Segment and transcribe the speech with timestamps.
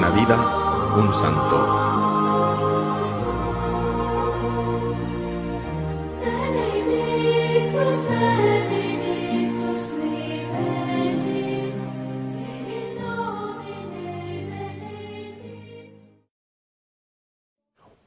[0.00, 1.56] Una vida, un santo.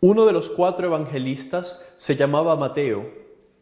[0.01, 3.05] Uno de los cuatro evangelistas se llamaba Mateo.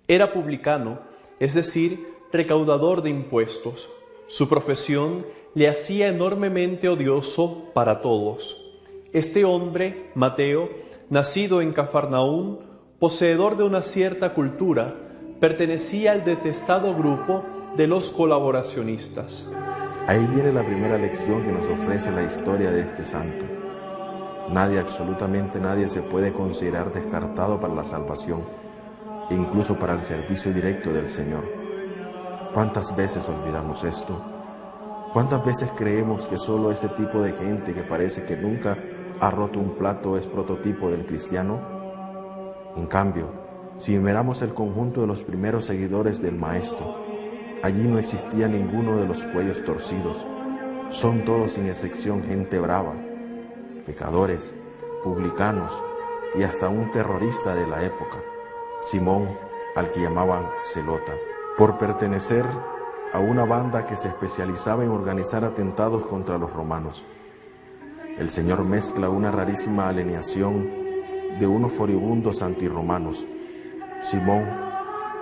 [0.08, 1.02] Era publicano,
[1.41, 3.89] es decir, recaudador de impuestos.
[4.30, 8.71] Su profesión le hacía enormemente odioso para todos.
[9.13, 10.69] Este hombre, Mateo,
[11.09, 12.59] nacido en Cafarnaún,
[12.99, 14.95] poseedor de una cierta cultura,
[15.39, 17.44] pertenecía al detestado grupo
[17.75, 19.49] de los colaboracionistas.
[20.07, 23.45] Ahí viene la primera lección que nos ofrece la historia de este santo.
[24.49, 28.61] Nadie, absolutamente nadie, se puede considerar descartado para la salvación
[29.33, 31.44] incluso para el servicio directo del Señor.
[32.53, 34.41] ¿Cuántas veces olvidamos esto?
[35.14, 38.78] ¿Cuántas veces creemos que solo ese tipo de gente que parece que nunca
[39.20, 41.59] ha roto un plato es prototipo del cristiano?
[42.78, 43.28] En cambio,
[43.78, 46.95] si miramos el conjunto de los primeros seguidores del Maestro,
[47.62, 50.26] allí no existía ninguno de los cuellos torcidos.
[50.92, 52.94] Son todos sin excepción gente brava,
[53.86, 54.53] pecadores,
[55.03, 55.73] publicanos
[56.36, 58.18] y hasta un terrorista de la época,
[58.81, 59.38] Simón,
[59.75, 61.14] al que llamaban Celota,
[61.58, 62.46] por pertenecer
[63.13, 67.05] a una banda que se especializaba en organizar atentados contra los romanos.
[68.17, 70.69] El Señor mezcla una rarísima alineación
[71.39, 73.27] de unos furibundos antirromanos.
[74.01, 74.45] Simón,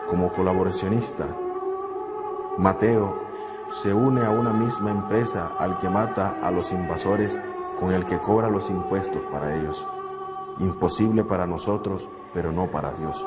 [0.07, 1.27] como colaboracionista,
[2.57, 3.29] Mateo
[3.69, 7.39] se une a una misma empresa al que mata a los invasores
[7.79, 9.87] con el que cobra los impuestos para ellos.
[10.59, 13.25] Imposible para nosotros, pero no para Dios.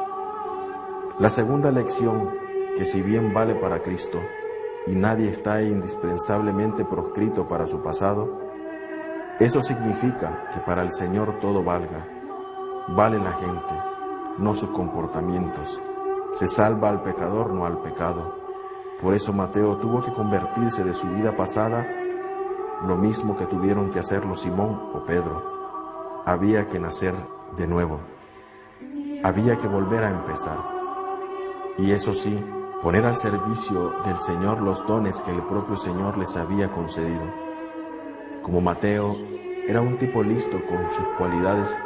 [1.18, 2.30] La segunda lección,
[2.76, 4.18] que si bien vale para Cristo,
[4.86, 8.38] y nadie está indispensablemente proscrito para su pasado,
[9.38, 12.06] eso significa que para el Señor todo valga.
[12.88, 13.74] Vale la gente,
[14.38, 15.80] no sus comportamientos.
[16.32, 18.36] Se salva al pecador, no al pecado.
[19.00, 21.86] Por eso Mateo tuvo que convertirse de su vida pasada
[22.86, 26.22] lo mismo que tuvieron que hacerlo Simón o Pedro.
[26.24, 27.14] Había que nacer
[27.56, 28.00] de nuevo.
[29.22, 30.58] Había que volver a empezar.
[31.78, 32.44] Y eso sí,
[32.82, 37.22] poner al servicio del Señor los dones que el propio Señor les había concedido.
[38.42, 39.16] Como Mateo
[39.68, 41.78] era un tipo listo con sus cualidades,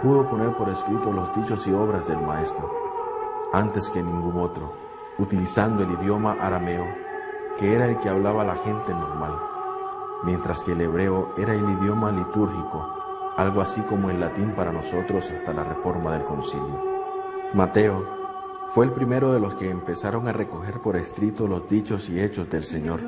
[0.00, 2.74] pudo poner por escrito los dichos y obras del Maestro,
[3.52, 4.72] antes que ningún otro,
[5.18, 6.86] utilizando el idioma arameo,
[7.58, 9.38] que era el que hablaba la gente normal,
[10.24, 12.88] mientras que el hebreo era el idioma litúrgico,
[13.36, 16.82] algo así como el latín para nosotros hasta la reforma del concilio.
[17.52, 18.21] Mateo
[18.72, 22.48] fue el primero de los que empezaron a recoger por escrito los dichos y hechos
[22.48, 23.00] del Señor,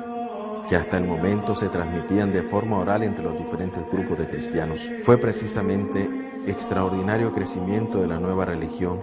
[0.69, 4.91] que hasta el momento se transmitían de forma oral entre los diferentes grupos de cristianos.
[5.01, 6.07] Fue precisamente
[6.45, 9.01] extraordinario crecimiento de la nueva religión,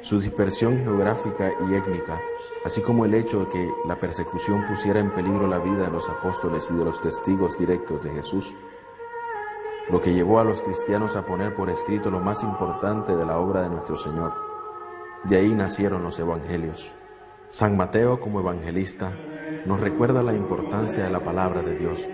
[0.00, 2.18] su dispersión geográfica y étnica,
[2.64, 6.08] así como el hecho de que la persecución pusiera en peligro la vida de los
[6.08, 8.54] apóstoles y de los testigos directos de Jesús,
[9.90, 13.36] lo que llevó a los cristianos a poner por escrito lo más importante de la
[13.36, 14.49] obra de nuestro Señor.
[15.24, 16.94] De ahí nacieron los evangelios.
[17.50, 19.12] San Mateo como evangelista
[19.66, 22.08] nos recuerda la importancia de la palabra de Dios.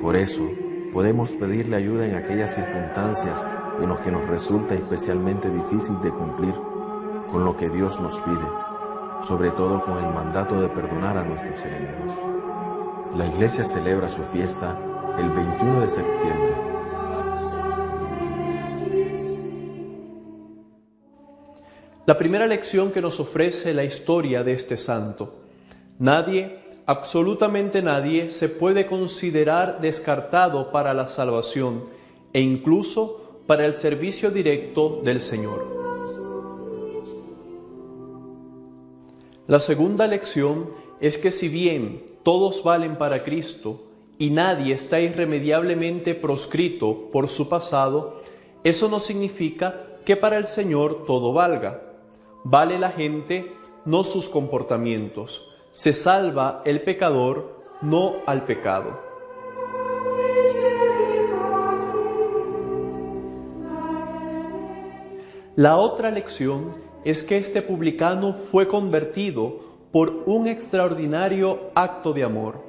[0.00, 0.48] Por eso
[0.92, 3.44] podemos pedirle ayuda en aquellas circunstancias
[3.80, 6.54] en las que nos resulta especialmente difícil de cumplir
[7.30, 8.46] con lo que Dios nos pide,
[9.22, 12.14] sobre todo con el mandato de perdonar a nuestros enemigos.
[13.16, 14.78] La iglesia celebra su fiesta
[15.18, 16.63] el 21 de septiembre.
[22.06, 25.36] La primera lección que nos ofrece la historia de este santo.
[25.98, 31.84] Nadie, absolutamente nadie, se puede considerar descartado para la salvación
[32.34, 35.66] e incluso para el servicio directo del Señor.
[39.46, 40.68] La segunda lección
[41.00, 43.86] es que si bien todos valen para Cristo
[44.18, 48.20] y nadie está irremediablemente proscrito por su pasado,
[48.62, 51.93] eso no significa que para el Señor todo valga.
[52.46, 53.56] Vale la gente,
[53.86, 55.50] no sus comportamientos.
[55.72, 59.00] Se salva el pecador, no al pecado.
[65.56, 72.62] La otra lección es que este publicano fue convertido por un extraordinario acto de amor.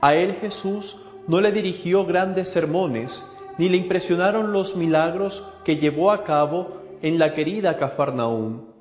[0.00, 3.24] A él Jesús no le dirigió grandes sermones,
[3.58, 8.73] ni le impresionaron los milagros que llevó a cabo en la querida Cafarnaúm.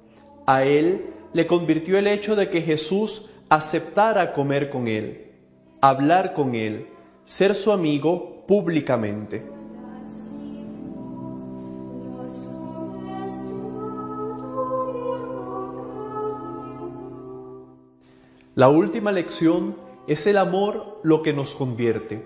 [0.45, 5.31] A él le convirtió el hecho de que Jesús aceptara comer con él,
[5.81, 6.87] hablar con él,
[7.25, 9.45] ser su amigo públicamente.
[18.55, 19.75] La última lección
[20.07, 22.23] es el amor lo que nos convierte.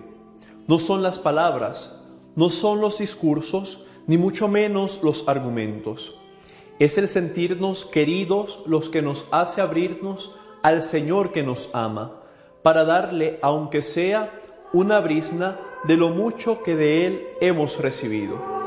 [0.66, 2.02] No son las palabras,
[2.36, 6.18] no son los discursos, ni mucho menos los argumentos.
[6.78, 12.20] Es el sentirnos queridos los que nos hace abrirnos al Señor que nos ama,
[12.62, 14.40] para darle, aunque sea
[14.72, 18.57] una brisna, de lo mucho que de Él hemos recibido.